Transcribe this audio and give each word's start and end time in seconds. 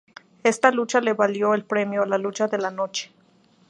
Esta 0.43 0.71
lucha 0.71 0.99
le 0.99 1.13
valió 1.13 1.53
el 1.53 1.63
premio 1.63 2.03
Lucha 2.07 2.47
de 2.47 2.57
la 2.57 2.71
noche. 2.71 3.11